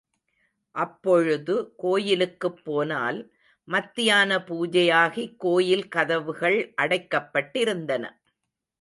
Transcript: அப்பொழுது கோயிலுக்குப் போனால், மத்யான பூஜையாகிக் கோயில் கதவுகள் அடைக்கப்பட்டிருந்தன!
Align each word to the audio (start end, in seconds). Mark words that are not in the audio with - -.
அப்பொழுது 0.75 1.53
கோயிலுக்குப் 1.75 2.63
போனால், 2.63 3.19
மத்யான 3.67 4.39
பூஜையாகிக் 4.47 5.37
கோயில் 5.39 5.87
கதவுகள் 5.89 6.59
அடைக்கப்பட்டிருந்தன! 6.77 8.05